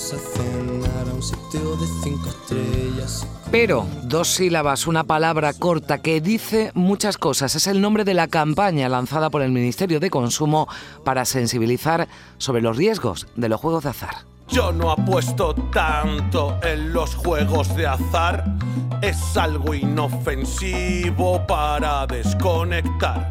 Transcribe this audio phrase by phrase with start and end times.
[0.00, 3.26] A cenar a un sitio de cinco estrellas.
[3.50, 7.54] Pero, dos sílabas, una palabra corta que dice muchas cosas.
[7.54, 10.68] Es el nombre de la campaña lanzada por el Ministerio de Consumo
[11.04, 12.08] para sensibilizar
[12.38, 14.24] sobre los riesgos de los juegos de azar.
[14.48, 18.56] Yo no apuesto tanto en los juegos de azar.
[19.02, 23.28] Es algo inofensivo para desconectar.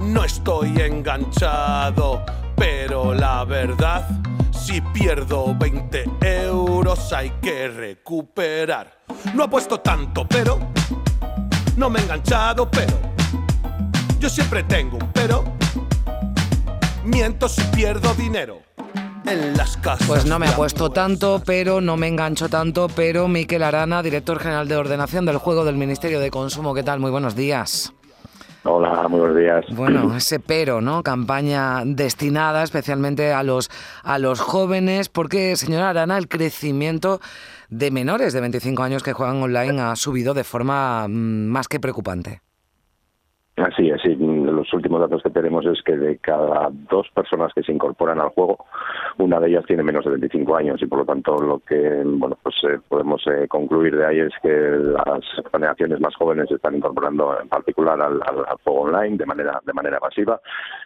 [0.00, 4.06] No estoy enganchado, pero la verdad,
[4.54, 9.00] si pierdo 20 euros hay que recuperar.
[9.34, 10.58] No apuesto tanto, pero
[11.76, 12.98] no me he enganchado, pero
[14.18, 15.44] yo siempre tengo un pero.
[17.04, 18.62] Miento si pierdo dinero
[19.26, 20.06] en las casas.
[20.06, 21.04] Pues no me apuesto apuestas.
[21.04, 25.64] tanto, pero no me engancho tanto, pero Miquel Arana, director general de ordenación del juego
[25.64, 27.00] del Ministerio de Consumo, ¿qué tal?
[27.00, 27.92] Muy buenos días.
[28.66, 29.66] Hola, muy buenos días.
[29.76, 31.02] Bueno, ese pero, ¿no?
[31.02, 33.70] Campaña destinada especialmente a los,
[34.02, 37.20] a los jóvenes, porque, señora Arana, el crecimiento
[37.68, 41.78] de menores de 25 años que juegan online ha subido de forma mm, más que
[41.78, 42.40] preocupante.
[43.56, 44.16] Así es, sí.
[44.54, 48.28] Los últimos datos que tenemos es que de cada dos personas que se incorporan al
[48.30, 48.64] juego,
[49.18, 52.36] una de ellas tiene menos de 25 años y por lo tanto lo que bueno
[52.42, 55.20] pues eh, podemos eh, concluir de ahí es que las
[55.52, 59.60] generaciones más jóvenes se están incorporando en particular al, al- al juego online de manera
[59.64, 60.40] de manera masiva.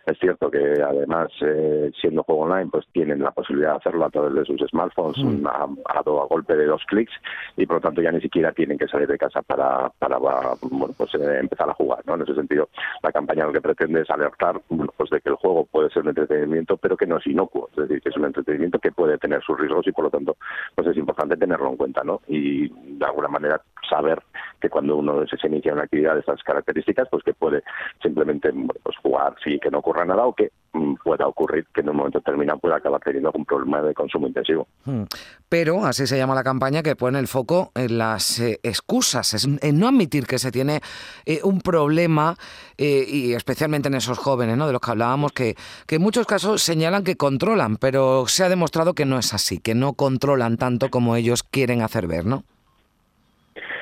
[0.06, 4.10] Es cierto que además eh, siendo juego online pues tienen la posibilidad de hacerlo a
[4.10, 5.66] través de sus smartphones a,
[5.98, 7.12] a, do- a golpe de dos clics
[7.56, 10.94] y por lo tanto ya ni siquiera tienen que salir de casa para para bueno
[10.96, 12.14] pues eh, empezar a jugar, ¿no?
[12.14, 12.68] En ese sentido
[13.02, 14.60] la campaña lo que pretende alertar
[14.96, 17.76] pues de que el juego puede ser un entretenimiento pero que no es inocuo, es
[17.76, 20.36] decir, que es un entretenimiento que puede tener sus riesgos y por lo tanto
[20.74, 22.20] pues es importante tenerlo en cuenta, ¿no?
[22.28, 24.22] Y de alguna manera saber
[24.60, 27.62] que cuando uno se inicia una actividad de estas características, pues que puede
[28.02, 28.52] simplemente
[28.82, 30.50] pues jugar sí que no ocurra nada o que
[31.02, 34.66] pueda ocurrir que en un momento determinado pueda acabar teniendo algún problema de consumo intensivo.
[34.84, 35.02] Mm.
[35.48, 39.78] Pero, así se llama la campaña, que pone el foco en las eh, excusas, en
[39.78, 40.80] no admitir que se tiene
[41.24, 42.36] eh, un problema,
[42.76, 44.66] eh, y especialmente en esos jóvenes, ¿no?
[44.66, 45.56] de los que hablábamos, que,
[45.86, 49.58] que en muchos casos señalan que controlan, pero se ha demostrado que no es así,
[49.58, 52.44] que no controlan tanto como ellos quieren hacer ver, ¿no?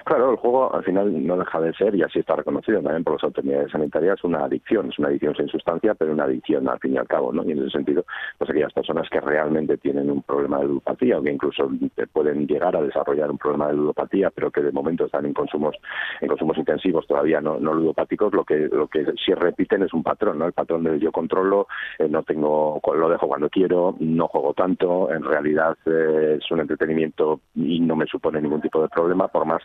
[0.06, 3.14] Claro, el juego al final no deja de ser, y así está reconocido también por
[3.14, 4.88] las autoridades sanitarias, una adicción.
[4.88, 7.42] Es una adicción sin sustancia, pero una adicción al fin y al cabo, ¿no?
[7.42, 8.04] Y en ese sentido,
[8.38, 11.68] pues aquellas personas que realmente tienen un problema de ludopatía o que incluso
[12.12, 15.74] pueden llegar a desarrollar un problema de ludopatía, pero que de momento están en consumos
[16.20, 20.04] en consumos intensivos todavía no, no ludopáticos, lo que lo que sí repiten es un
[20.04, 20.46] patrón, ¿no?
[20.46, 21.66] El patrón del yo controlo,
[21.98, 26.60] eh, no tengo lo dejo cuando quiero, no juego tanto, en realidad eh, es un
[26.60, 29.62] entretenimiento y no me supone ningún tipo de problema, por más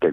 [0.00, 0.12] que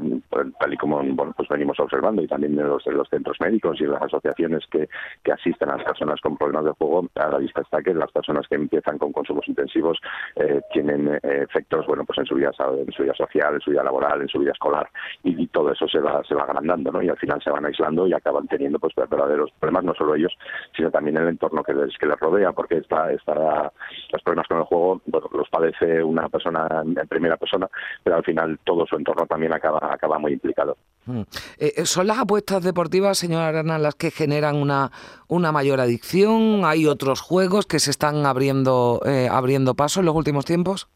[0.59, 3.79] tal y como bueno, pues venimos observando y también en los, en los centros médicos
[3.79, 4.87] y en las asociaciones que,
[5.23, 8.11] que asisten a las personas con problemas de juego, a la vista está que las
[8.11, 9.99] personas que empiezan con consumos intensivos
[10.35, 13.71] eh, tienen eh, efectos bueno pues en su vida en su vida social, en su
[13.71, 14.89] vida laboral, en su vida escolar
[15.23, 17.01] y, todo eso se va se va agrandando ¿no?
[17.01, 20.33] y al final se van aislando y acaban teniendo pues verdaderos problemas no solo ellos
[20.75, 23.71] sino también el entorno que les, que les rodea porque esta, esta,
[24.13, 27.67] los problemas con el juego bueno, los padece una persona en primera persona
[28.03, 30.77] pero al final todo su entorno también acaba acaba muy implicado.
[31.05, 31.21] Mm.
[31.57, 34.91] Eh, ¿Son las apuestas deportivas, señora Arana, las que generan una,
[35.27, 36.61] una mayor adicción?
[36.65, 40.89] ¿Hay otros juegos que se están abriendo, eh, abriendo paso en los últimos tiempos?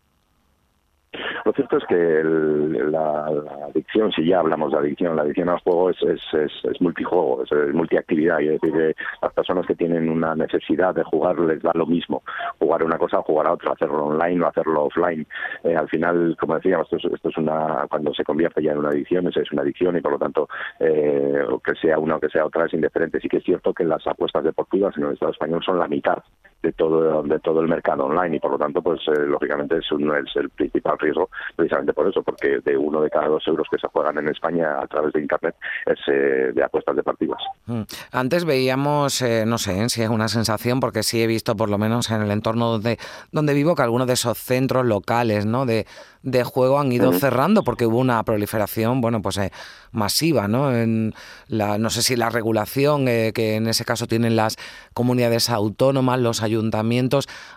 [1.46, 3.68] Lo cierto es que el, la, la,
[4.16, 7.74] si ya hablamos de adicción, la adicción al juego es, es, es, multijuego, es, es,
[7.74, 8.40] multiactividad.
[8.40, 11.86] Y es decir, que las personas que tienen una necesidad de jugar les da lo
[11.86, 12.24] mismo.
[12.60, 15.26] Jugar una cosa o jugar a otra, hacerlo online o hacerlo offline.
[15.64, 18.80] Eh, al final, como decíamos, esto es, esto es una cuando se convierte ya en
[18.80, 20.50] una adicción, es, es una adicción y por lo tanto,
[20.80, 23.20] eh, que sea una o que sea otra es indiferente.
[23.20, 26.22] Sí que es cierto que las apuestas deportivas en el Estado español son la mitad
[26.62, 29.92] de todo de todo el mercado online y por lo tanto, pues eh, lógicamente es,
[29.92, 33.68] un, es el principal riesgo precisamente por eso, porque de uno de cada dos euros
[33.70, 35.56] que se juegan en España a través de Internet
[35.86, 37.42] es eh, de apuestas deportivas.
[37.66, 37.82] Mm.
[38.12, 41.78] Antes veíamos, eh, no sé si es una sensación, porque sí he visto por lo
[41.78, 42.98] menos en el entorno donde,
[43.32, 45.66] donde vivo que algunos de esos centros locales ¿no?
[45.66, 45.86] de,
[46.26, 49.52] de juego han ido cerrando porque hubo una proliferación, bueno, pues eh,
[49.92, 50.76] masiva, ¿no?
[50.76, 51.14] En
[51.48, 54.58] la, no sé si la regulación eh, que en ese caso tienen las
[54.94, 56.55] comunidades autónomas, los ayuntamientos,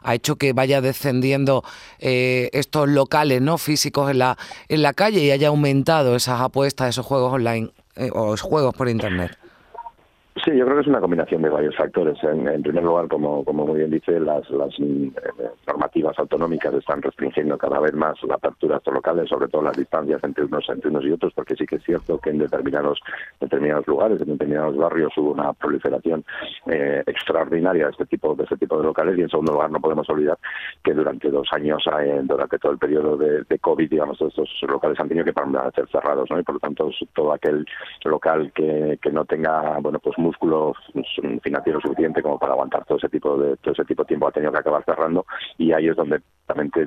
[0.03, 1.65] ha hecho que vaya descendiendo
[1.99, 3.59] eh, estos locales, ¿no?
[3.59, 7.71] Físicos en la en la calle y haya aumentado esas apuestas, esos juegos online
[8.13, 9.37] o juegos por internet.
[10.45, 12.23] Sí, yo creo que es una combinación de varios factores.
[12.23, 17.57] En, primer lugar, como, muy bien dice, las, las mm, eh, normativas autonómicas están restringiendo
[17.57, 20.91] cada vez más la apertura de estos locales, sobre todo las distancias entre unos, entre
[20.91, 23.01] unos y otros, porque sí que es cierto que en determinados,
[23.41, 26.25] determinados lugares, en determinados barrios, hubo una proliferación
[26.67, 29.19] eh, extraordinaria de este tipo de este tipo de locales.
[29.19, 30.39] Y en segundo lugar, no podemos olvidar
[30.85, 35.09] que durante dos años, eh, durante todo el periodo de, COVID, digamos, estos locales han
[35.09, 36.39] tenido que permanecer cerrados, ¿no?
[36.39, 37.67] Y por lo tanto, todo aquel
[38.05, 40.75] local que, que no tenga, bueno, pues músculo
[41.43, 44.33] financiero suficiente como para aguantar todo ese tipo de todo ese tipo de tiempo ha
[44.33, 45.25] tenido que acabar cerrando
[45.57, 46.21] y ahí es donde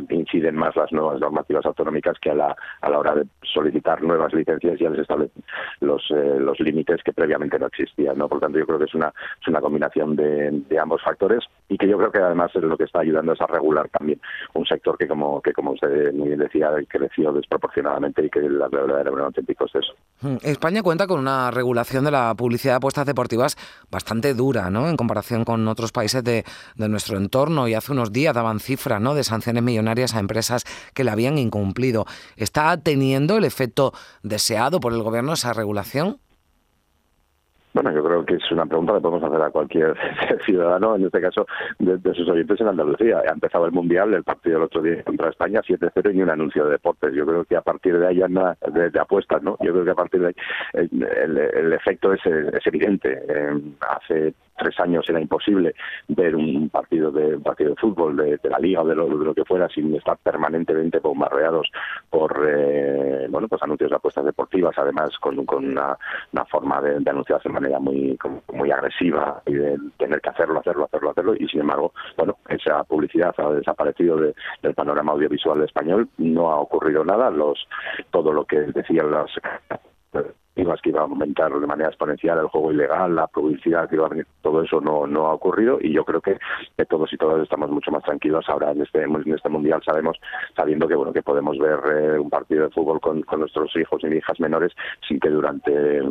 [0.10, 4.90] inciden más las nuevas normativas autonómicas que a la, hora de solicitar nuevas licencias ya
[4.90, 5.44] les establecen
[5.80, 8.18] los, eh, los límites que previamente no existían.
[8.18, 8.28] ¿no?
[8.28, 9.14] Por lo tanto, yo creo que es una,
[9.62, 13.02] combinación de, de, ambos factores y que yo creo que además es lo que está
[13.02, 14.20] ayudando es a regular también
[14.54, 18.68] un sector que, como, que como usted muy bien decía, creció desproporcionadamente y que la
[18.68, 19.94] verdad era un auténtico exceso.
[20.22, 20.38] Hmm.
[20.42, 23.56] España cuenta con una regulación de la publicidad de apuestas deportivas
[23.92, 24.90] bastante dura ¿no?
[24.90, 26.44] en comparación con otros países de,
[26.76, 29.14] de nuestro entorno y hace unos días daban cifras ¿no?
[29.14, 30.64] de sanciones millonarias a empresas
[30.94, 32.06] que la habían incumplido.
[32.38, 33.92] ¿Está teniendo el efecto
[34.24, 36.20] deseado por el gobierno esa regulación?
[37.74, 39.96] Bueno, yo creo que es una pregunta que podemos hacer a cualquier
[40.46, 41.48] ciudadano, en este caso
[41.80, 43.20] de, sus oyentes en Andalucía.
[43.20, 46.66] Ha empezado el Mundial, el partido del otro día contra España, 7-0 y un anuncio
[46.66, 47.14] de deportes.
[47.14, 49.58] Yo creo que a partir de ahí ya nada de, apuestas, ¿no?
[49.62, 50.34] Yo creo que a partir de ahí
[50.74, 53.24] el, efecto es, es evidente.
[53.28, 55.74] Eh, hace tres años era imposible
[56.08, 59.68] ver un partido de partido de fútbol de, la liga o de lo, que fuera
[59.70, 61.72] sin estar permanentemente bombardeados
[62.10, 65.98] por eh, bueno pues anuncios de apuestas deportivas además con, con una,
[66.50, 68.18] forma de, anunciarse de manera muy
[68.54, 72.84] muy agresiva y de tener que hacerlo hacerlo hacerlo hacerlo y sin embargo bueno esa
[72.84, 77.68] publicidad ha desaparecido del panorama audiovisual español no ha ocurrido nada los
[78.12, 79.32] todo lo que decían las
[80.82, 84.10] que iba a aumentar de manera exponencial el juego ilegal, la publicidad que iba a
[84.10, 86.38] venir, todo eso no, no ha ocurrido y yo creo que,
[86.90, 90.18] todos y todas estamos mucho más tranquilos ahora en este, en este mundial sabemos,
[90.56, 94.02] sabiendo que bueno que podemos ver eh, un partido de fútbol con, con nuestros hijos
[94.04, 94.72] y hijas menores
[95.08, 96.02] sin que durante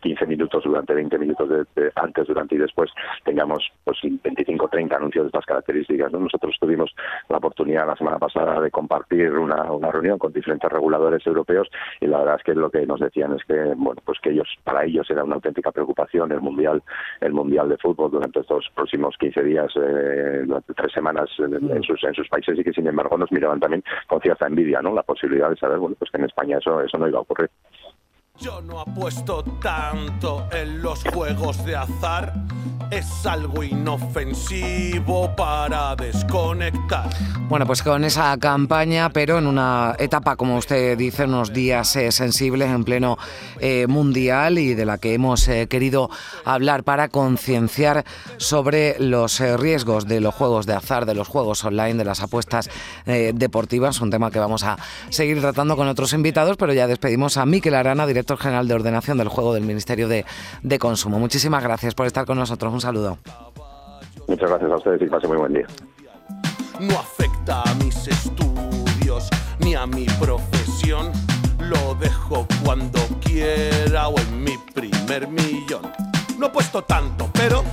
[0.00, 2.90] 15 minutos durante 20 minutos de, antes, durante y después
[3.24, 6.12] tengamos pues 25 30 anuncios de estas características.
[6.12, 6.94] Nosotros tuvimos
[7.28, 11.68] la oportunidad la semana pasada de compartir una, una reunión con diferentes reguladores europeos
[12.00, 14.48] y la verdad es que lo que nos decían es que bueno pues que ellos
[14.64, 16.82] para ellos era una auténtica preocupación el mundial
[17.20, 22.02] el mundial de fútbol durante estos próximos 15 días eh, durante tres semanas en, sus
[22.04, 25.02] en sus países y que sin embargo nos miraban también con cierta envidia no la
[25.02, 27.50] posibilidad de saber bueno pues que en España eso eso no iba a ocurrir.
[28.40, 32.34] Yo no apuesto tanto en los juegos de azar.
[32.88, 37.10] Es algo inofensivo para desconectar.
[37.48, 42.12] Bueno, pues con esa campaña, pero en una etapa, como usted dice, unos días eh,
[42.12, 43.16] sensibles en pleno
[43.58, 46.10] eh, mundial y de la que hemos eh, querido
[46.44, 48.04] hablar para concienciar
[48.36, 52.68] sobre los riesgos de los juegos de azar, de los juegos online, de las apuestas
[53.06, 54.76] deportivas, un tema que vamos a
[55.08, 59.18] seguir tratando con otros invitados, pero ya despedimos a Miquel Arana, director general de ordenación
[59.18, 60.24] del juego del Ministerio de,
[60.62, 61.18] de Consumo.
[61.18, 62.72] Muchísimas gracias por estar con nosotros.
[62.72, 63.18] Un saludo.
[64.26, 65.66] Muchas gracias a ustedes y pase muy buen día.
[66.80, 69.28] No afecta a mis estudios
[69.60, 71.10] ni a mi profesión.
[71.60, 75.90] Lo dejo cuando quiera o en mi primer millón.
[76.38, 77.64] No he puesto tanto, pero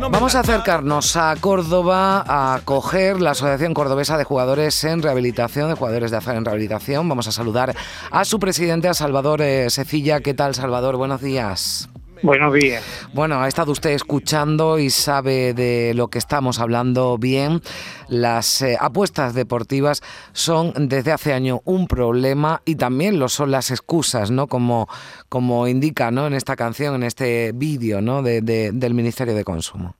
[0.00, 5.74] Vamos a acercarnos a Córdoba a acoger la Asociación Cordobesa de Jugadores en Rehabilitación, de
[5.74, 7.06] Jugadores de Azar en Rehabilitación.
[7.06, 7.76] Vamos a saludar
[8.10, 10.20] a su presidente, a Salvador eh, Secilla.
[10.20, 10.96] ¿Qué tal, Salvador?
[10.96, 11.89] Buenos días.
[12.22, 13.10] Buenos días.
[13.14, 17.60] Bueno, ha estado usted escuchando y sabe de lo que estamos hablando bien.
[18.08, 23.70] Las eh, apuestas deportivas son desde hace años un problema y también lo son las
[23.70, 24.48] excusas, ¿no?
[24.48, 24.86] Como,
[25.30, 26.26] como indica ¿no?
[26.26, 28.22] en esta canción, en este vídeo ¿no?
[28.22, 29.94] de, del Ministerio de Consumo.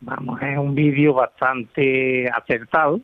[0.00, 3.00] Vamos, es un vídeo bastante acertado,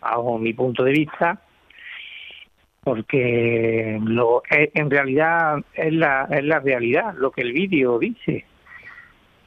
[0.00, 1.40] bajo mi punto de vista,
[2.82, 8.44] porque lo en realidad es la es la realidad lo que el vídeo dice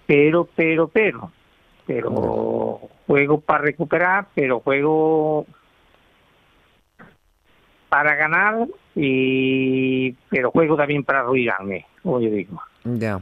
[0.05, 1.31] pero pero pero
[1.85, 5.45] pero juego para recuperar pero juego
[7.89, 12.61] para ganar y pero juego también para arruinarme, como yo digo.
[12.83, 13.21] Ya.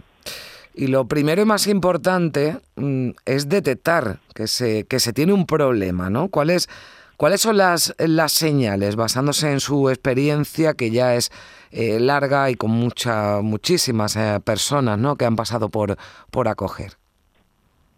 [0.74, 5.46] Y lo primero y más importante mm, es detectar que se, que se tiene un
[5.46, 6.30] problema, ¿no?
[6.30, 6.70] ¿Cuáles,
[7.18, 11.32] cuáles son las, las señales, basándose en su experiencia, que ya es
[11.72, 15.16] eh, larga y con mucha, muchísimas eh, personas ¿no?
[15.16, 15.96] que han pasado por,
[16.32, 16.92] por acoger?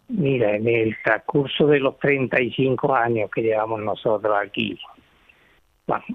[0.08, 4.78] Mira, en el transcurso de los 35 años que llevamos nosotros aquí,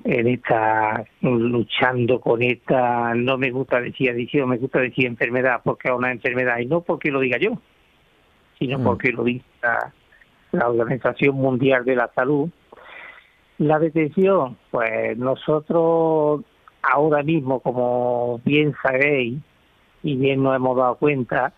[0.04, 5.88] en esta luchando con esta no me gusta decir adicción me gusta decir enfermedad porque
[5.88, 7.54] es una enfermedad y no porque lo diga yo
[8.60, 8.84] sino mm.
[8.84, 9.94] porque lo diga
[10.52, 12.50] la Organización Mundial de la Salud
[13.62, 16.42] la detención pues nosotros
[16.82, 19.40] ahora mismo como bien sabéis
[20.02, 21.54] y bien nos hemos dado cuenta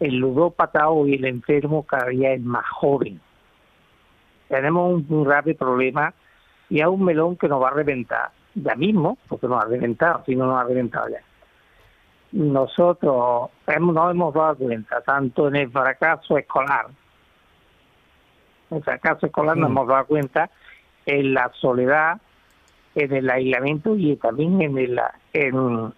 [0.00, 3.20] el ludópata hoy el enfermo cada día es más joven
[4.48, 6.14] tenemos un grave problema
[6.70, 10.22] y a un melón que nos va a reventar ya mismo, porque nos ha reventado,
[10.24, 11.22] si no nos ha reventado ya.
[12.32, 16.86] Nosotros hemos, nos hemos dado cuenta, tanto en el fracaso escolar,
[18.70, 20.50] en el fracaso escolar nos hemos dado cuenta
[21.06, 22.20] en la soledad,
[22.94, 25.00] en el aislamiento y también en, el,
[25.32, 25.92] en,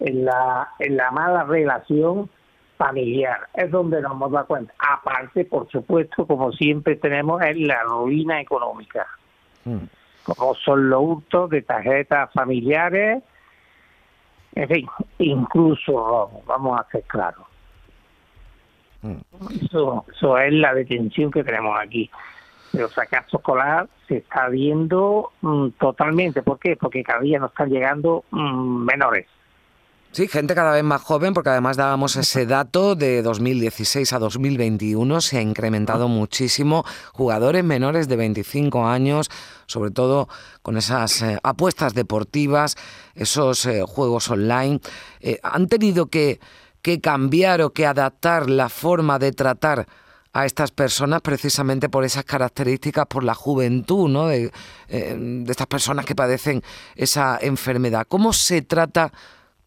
[0.00, 2.28] en, la, en la mala relación
[2.76, 3.48] familiar.
[3.54, 4.72] Es donde nos hemos dado cuenta.
[4.78, 9.06] Aparte, por supuesto, como siempre tenemos, es la ruina económica.
[9.64, 9.84] Mm
[10.34, 13.22] como son los hurtos de tarjetas familiares,
[14.54, 14.86] en fin,
[15.18, 17.46] incluso vamos a ser claros.
[19.02, 19.16] Mm.
[19.64, 22.10] Eso, eso es la detención que tenemos aquí.
[22.72, 26.42] El fracaso escolar se está viendo mm, totalmente.
[26.42, 26.76] ¿Por qué?
[26.76, 29.26] Porque cada día nos están llegando mm, menores.
[30.10, 35.20] Sí, gente cada vez más joven, porque además dábamos ese dato de 2016 a 2021,
[35.20, 36.84] se ha incrementado muchísimo.
[37.12, 39.30] Jugadores menores de 25 años,
[39.66, 40.28] sobre todo
[40.62, 42.76] con esas eh, apuestas deportivas,
[43.14, 44.80] esos eh, juegos online,
[45.20, 46.40] eh, han tenido que,
[46.80, 49.86] que cambiar o que adaptar la forma de tratar
[50.32, 54.26] a estas personas precisamente por esas características, por la juventud ¿no?
[54.28, 54.50] de,
[54.88, 56.62] de estas personas que padecen
[56.96, 58.06] esa enfermedad.
[58.08, 59.12] ¿Cómo se trata?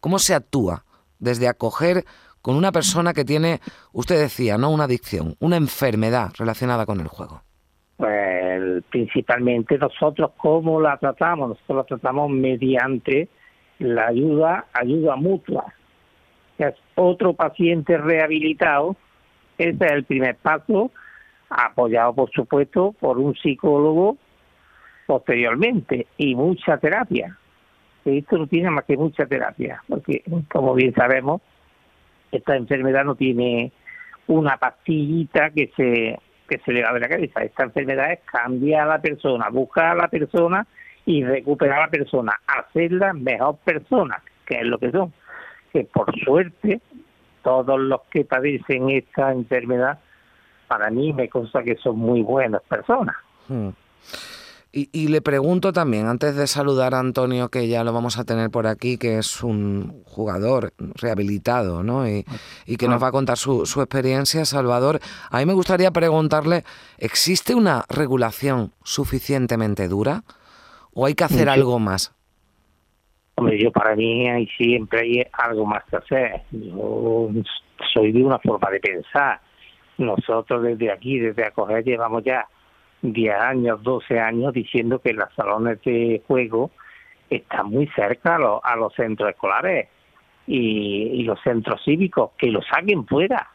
[0.00, 0.84] ¿Cómo se actúa
[1.18, 2.04] desde acoger
[2.40, 3.60] con una persona que tiene,
[3.92, 7.42] usted decía, no una adicción, una enfermedad relacionada con el juego?
[7.96, 13.28] Pues principalmente nosotros cómo la tratamos, nosotros la tratamos mediante
[13.78, 15.72] la ayuda, ayuda mutua.
[16.58, 18.96] Es otro paciente rehabilitado,
[19.68, 20.90] ese es el primer paso,
[21.48, 24.16] apoyado por supuesto por un psicólogo
[25.06, 27.36] posteriormente y mucha terapia
[28.04, 31.40] esto no tiene más que mucha terapia, porque como bien sabemos,
[32.30, 33.72] esta enfermedad no tiene
[34.26, 37.42] una pastillita que se que se le va de la cabeza.
[37.42, 40.66] Esta enfermedad es cambiar a la persona, buscar a la persona
[41.06, 45.12] y recuperar a la persona, hacerla mejor persona, que es lo que son.
[45.72, 46.80] Que por suerte,
[47.42, 49.98] todos los que padecen esta enfermedad,
[50.68, 53.16] para mí me consta que son muy buenas personas.
[53.48, 53.70] Hmm.
[54.74, 58.48] Y, le pregunto también, antes de saludar a Antonio, que ya lo vamos a tener
[58.48, 62.08] por aquí, que es un jugador rehabilitado, ¿no?
[62.08, 62.24] Y,
[62.78, 63.00] que nos ah.
[63.00, 65.00] va a contar su, su, experiencia, Salvador.
[65.28, 66.64] A mí me gustaría preguntarle,
[66.96, 70.24] ¿existe una regulación suficientemente dura
[70.94, 72.14] o hay que hacer algo más?
[73.42, 76.42] Hombre, yo para mí hay, siempre hay algo más que hacer.
[76.52, 77.28] Yo
[77.92, 79.40] soy de una forma de pensar.
[79.98, 82.46] Nosotros desde aquí, desde acoger, llevamos ya
[83.02, 86.70] 10 años, 12 años diciendo que los salones de juego
[87.28, 89.88] están muy cerca a, los centros escolares
[90.46, 93.48] y, los centros cívicos, que lo saquen fuera,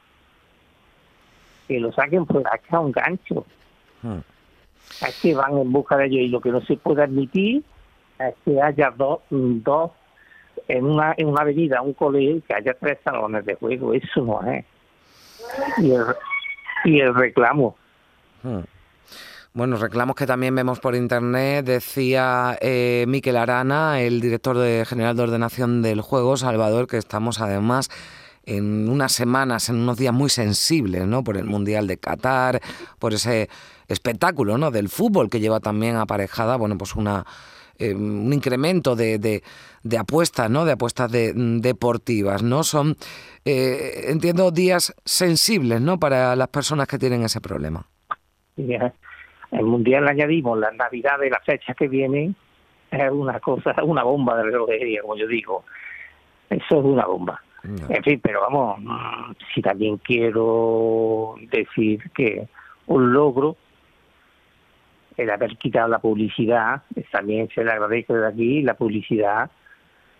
[1.65, 3.45] que lo saquen fuera, es un gancho.
[4.01, 4.19] Hmm.
[5.01, 7.63] Es que van en busca de ellos y lo que no se puede admitir
[8.45, 9.91] que haya dos, dos
[10.67, 14.41] en una, en una avenida, un colegio, que haya tres salones de juego, eso no
[14.51, 14.65] es.
[15.77, 16.03] Y el,
[16.85, 17.75] y el reclamo.
[18.43, 18.61] Hmm.
[19.53, 25.17] Bueno, reclamos que también vemos por internet, decía eh, Miquel Arana, el director de, general
[25.17, 27.89] de ordenación del juego, Salvador, que estamos además
[28.45, 31.23] en unas semanas, en unos días muy sensibles, ¿no?
[31.23, 32.61] Por el Mundial de Qatar,
[32.99, 33.49] por ese
[33.87, 34.69] espectáculo, ¿no?
[34.69, 37.25] Del fútbol que lleva también aparejada, bueno, pues una
[37.79, 40.65] eh, un incremento de, de, apuestas, ¿no?
[40.65, 42.63] De apuestas deportivas, ¿no?
[42.63, 42.95] Son,
[43.45, 45.99] eh, entiendo, días sensibles, ¿no?
[45.99, 47.85] Para las personas que tienen ese problema.
[48.57, 52.35] El mundial le añadimos la Navidad de las fechas que vienen,
[52.91, 55.63] es una cosa, una bomba de relojería, como yo digo.
[56.49, 57.41] Eso es una bomba.
[57.89, 62.47] En fin, pero vamos, mm, si también quiero decir que
[62.85, 63.57] un logro
[65.17, 69.49] el haber quitado la publicidad, también se le agradece de aquí la publicidad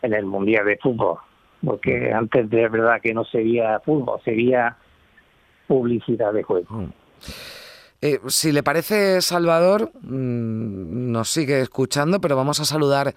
[0.02, 1.20] en el Mundial de Fútbol,
[1.64, 4.76] porque antes de verdad que no sería fútbol, sería
[5.68, 6.68] publicidad de juego.
[6.70, 6.92] Mm.
[8.02, 13.14] Eh, si le parece, Salvador, mm, nos sigue escuchando, pero vamos a saludar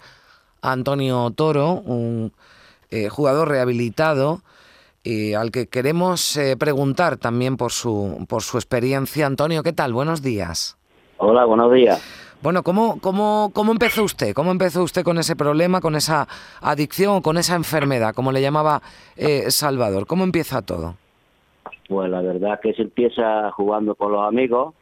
[0.61, 2.33] a Antonio Toro, un
[2.89, 4.41] eh, jugador rehabilitado,
[5.03, 9.25] y al que queremos eh, preguntar también por su, por su experiencia.
[9.25, 9.93] Antonio, ¿qué tal?
[9.93, 10.77] Buenos días.
[11.23, 12.01] Hola, buenos días.
[12.41, 14.33] Bueno, ¿cómo, cómo, ¿cómo empezó usted?
[14.33, 16.27] ¿Cómo empezó usted con ese problema, con esa
[16.61, 18.81] adicción con esa enfermedad, como le llamaba
[19.49, 20.07] Salvador?
[20.07, 20.95] ¿Cómo empieza todo?
[21.87, 24.73] Pues la verdad que se empieza jugando con los amigos,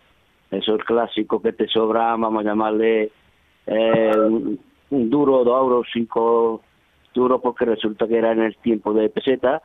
[0.50, 3.12] eso es clásico que te sobra, vamos a llamarle
[3.68, 4.12] eh,
[4.90, 6.62] un, duro, dos euros, cinco
[7.14, 9.62] duros, porque resulta que era en el tiempo de peseta,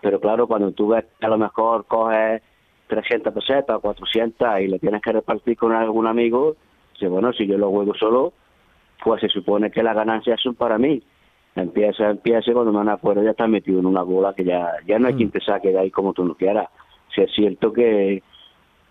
[0.00, 2.40] pero claro, cuando tú ves que a lo mejor coges
[2.86, 6.56] 300 pesetas o 400 y le tienes que repartir con algún amigo,
[6.92, 8.32] dice, bueno, si yo lo juego solo,
[9.04, 11.02] pues se supone que las ganancias son para mí
[11.56, 15.08] empieza, empieza cuando me acuerdo ya está metido en una bola que ya, ya no
[15.08, 16.68] hay quien te saque de ahí como tú no quieras.
[17.14, 18.22] Si es cierto que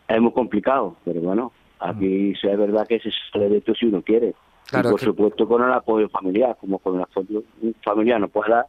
[0.08, 2.48] es muy complicado, pero bueno, aquí mm.
[2.48, 4.34] es verdad que se sale de esto si uno quiere.
[4.74, 7.44] y por supuesto con el apoyo familiar, como con el apoyo
[7.84, 8.66] familiar no puede dar,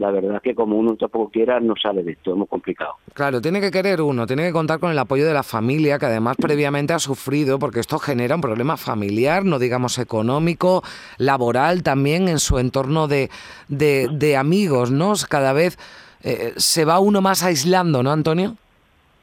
[0.00, 2.94] la verdad es que como uno tampoco quiera, no sale de esto, es muy complicado.
[3.12, 6.06] Claro, tiene que querer uno, tiene que contar con el apoyo de la familia, que
[6.06, 10.82] además previamente ha sufrido, porque esto genera un problema familiar, no digamos económico,
[11.18, 13.28] laboral también, en su entorno de,
[13.68, 15.12] de, amigos, ¿no?
[15.28, 15.76] Cada vez
[16.22, 18.56] eh, se va uno más aislando, ¿no, Antonio?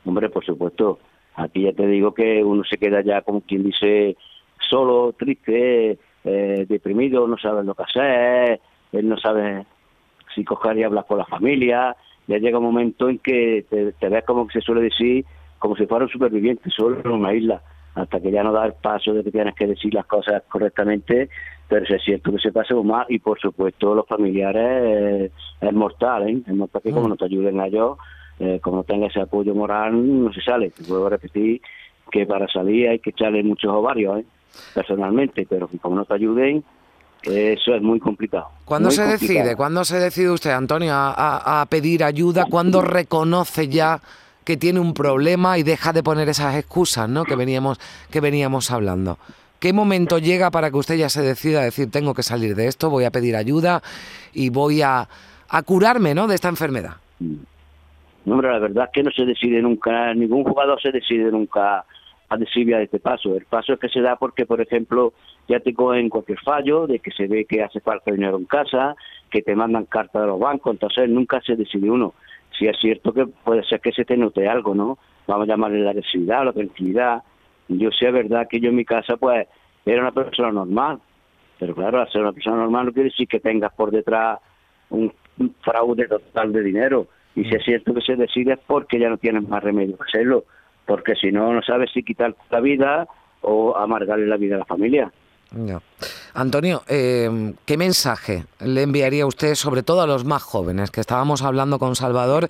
[0.06, 1.00] Hombre, por supuesto.
[1.34, 4.16] Aquí ya te digo que uno se queda ya como quien dice
[4.70, 8.60] solo, triste, eh, deprimido, no sabe lo que hacer,
[8.92, 9.66] él no sabe
[10.38, 11.96] si coger y hablas con la familia,
[12.28, 15.26] ya llega un momento en que te, ves como que se suele decir,
[15.58, 17.62] como si fuera un superviviente solo en una isla,
[17.96, 21.30] hasta que ya no da el paso de que tienes que decir las cosas correctamente,
[21.68, 26.42] pero es cierto que se pasa más y por supuesto los familiares es mortal, ¿eh?
[26.46, 27.10] es mortal que como mm.
[27.10, 27.98] no te ayuden a ellos,
[28.40, 30.70] eh, como no tenga ese apoyo moral, no se sale.
[30.70, 31.60] Te puedo repetir
[32.12, 34.26] que para salir hay que echarle muchos ovarios, ¿eh?
[34.76, 36.64] personalmente, pero como no te ayuden,
[37.28, 38.50] eso es muy complicado.
[38.66, 39.56] ¿Cuándo se decide?
[39.56, 42.46] ¿Cuándo se decide usted, Antonio, a, pedir ayuda?
[42.50, 44.00] ¿Cuándo reconoce ya
[44.44, 47.26] que tiene un problema y deja de poner esas excusas, ¿no?
[47.26, 49.18] Que veníamos que veníamos hablando.
[49.60, 52.68] ¿Qué momento llega para que usted ya se decida a decir tengo que salir de
[52.68, 53.82] esto, voy a pedir ayuda
[54.34, 55.08] y voy a,
[55.50, 56.28] a curarme, ¿no?
[56.28, 56.96] De esta enfermedad.
[57.20, 61.86] No, hombre, la verdad es que no se decide nunca, ningún jugador se decide nunca
[62.30, 63.36] a de este paso.
[63.36, 65.14] El paso es que se da porque, por ejemplo,
[65.48, 68.96] ya te cogen cualquier fallo, de que se ve que hace falta dinero en casa,
[69.30, 72.14] que te mandan cartas de los bancos, entonces nunca se decide uno.
[72.58, 74.98] Si es cierto que puede ser que se te note algo, ¿no?
[75.28, 77.24] Vamos a llamarle la agresividad, la tranquilidad.
[77.70, 79.48] Yo sé, es verdad que yo en mi casa, pues,
[79.86, 81.00] era una persona normal,
[81.60, 84.40] pero claro, al ser una persona normal no quiere decir que tengas por detrás
[84.90, 85.14] un,
[85.62, 87.08] fraude total de dinero.
[87.36, 90.04] Y si es cierto que se decide es porque ya no tienes más remedio que
[90.04, 90.46] hacerlo
[90.88, 93.08] porque si no, no sabes si quitar la vida
[93.42, 95.12] o amargarle la vida a la familia.
[96.34, 100.92] Antonio, eh, ¿qué mensaje le enviaría usted sobre todo a los más jóvenes?
[100.92, 102.50] Que estábamos hablando con Salvador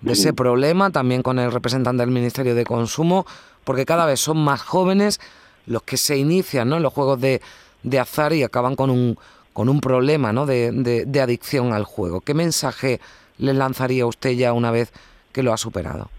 [0.00, 3.24] de ese problema, también con el representante del Ministerio de Consumo,
[3.62, 5.20] porque cada vez son más jóvenes
[5.66, 6.76] los que se inician ¿no?
[6.78, 7.40] en los juegos de,
[7.84, 9.16] de azar y acaban con un,
[9.52, 10.44] con un problema ¿no?
[10.44, 10.72] de,
[11.06, 12.20] de adicción al juego.
[12.20, 13.00] ¿Qué mensaje
[13.38, 14.92] le lanzaría usted ya una vez
[15.32, 16.10] que lo ha superado?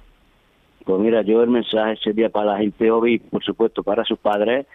[0.85, 4.67] Pues mira, yo el mensaje sería para la gente joven por supuesto para sus padres,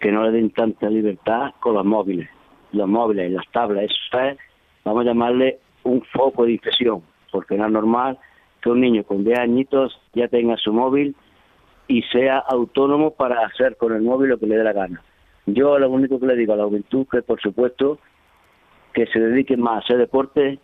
[0.00, 2.28] que no le den tanta libertad con los móviles.
[2.72, 4.38] Los móviles, las tablas, eso es,
[4.84, 8.18] vamos a llamarle un foco de infección, porque no es normal
[8.60, 11.14] que un niño con 10 añitos ya tenga su móvil
[11.86, 15.02] y sea autónomo para hacer con el móvil lo que le dé la gana.
[15.46, 17.98] Yo lo único que le digo a la juventud que por supuesto
[18.92, 20.58] que se dediquen más a hacer deporte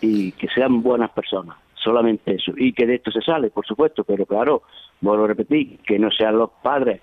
[0.00, 2.52] y que sean buenas personas solamente eso.
[2.56, 4.62] Y que de esto se sale, por supuesto, pero claro,
[5.00, 7.00] vuelvo a repetir, que no sean los padres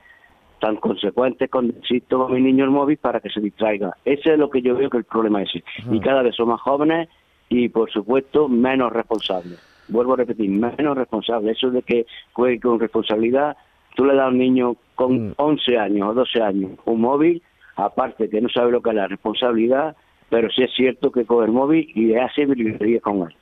[0.60, 3.96] tan consecuentes con decir toma mi niño el móvil para que se distraiga.
[4.06, 5.64] Ese es lo que yo veo que el problema es ese.
[5.92, 7.10] Y cada vez son más jóvenes
[7.50, 9.60] y, por supuesto, menos responsables.
[9.88, 11.58] Vuelvo a repetir, menos responsables.
[11.58, 13.58] Eso de que juegue con responsabilidad,
[13.96, 15.80] tú le das a un niño con 11 mm.
[15.80, 17.42] años o 12 años un móvil,
[17.76, 19.96] aparte que no sabe lo que es la responsabilidad,
[20.30, 23.36] pero sí es cierto que coge el móvil y hace librería con él.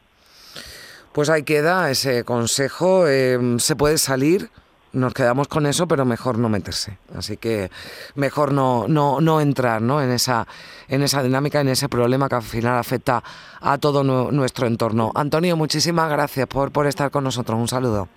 [1.11, 3.07] Pues ahí queda ese consejo.
[3.07, 4.49] Em, se puede salir,
[4.93, 6.97] nos quedamos con eso, pero mejor no meterse.
[7.15, 7.69] Así que
[8.15, 10.01] mejor no, no, no entrar ¿no?
[10.01, 10.47] En, esa,
[10.87, 13.23] en esa dinámica, en ese problema que al final afecta
[13.59, 15.11] a todo nuestro entorno.
[15.15, 17.59] Antonio, muchísimas gracias por, por estar con nosotros.
[17.59, 18.07] Un saludo.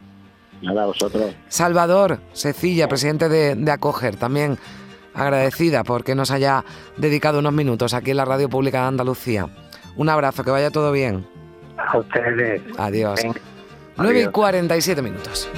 [0.63, 1.35] Nada, vosotros.
[1.49, 4.59] Salvador Secilla, presidente de, de Acoger, también
[5.15, 6.65] agradecida porque nos haya
[6.97, 9.49] dedicado unos minutos aquí en la Radio Pública de Andalucía.
[9.97, 11.34] Un abrazo, que vaya todo bien.
[11.77, 12.63] A ustedes.
[12.79, 13.21] Adiós.
[13.23, 13.41] Venga.
[13.97, 14.33] 9 y Adiós.
[14.33, 15.49] 47 minutos.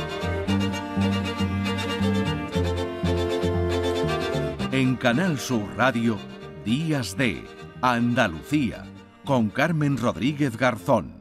[4.72, 6.18] En Canal Sur Radio,
[6.64, 7.42] Días de
[7.80, 8.84] Andalucía,
[9.24, 11.15] con Carmen Rodríguez Garzón.